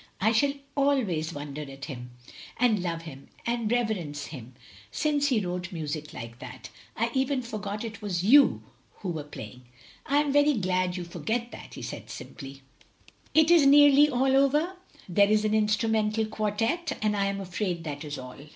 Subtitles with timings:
[0.19, 2.09] I shall always wonder at him,
[2.57, 4.55] and love him, and reverence him—
[4.91, 6.71] since he wrote music like that.
[6.97, 8.63] I even forgot it was you
[9.01, 9.65] who were playing."
[10.07, 12.63] "I am very glad you forget that," he said simply.
[13.35, 14.75] 192 THE LONELY LADY "Is it nearly all over?"
[15.07, 18.39] "There is an instrumental quartette; and I am afraid that is all."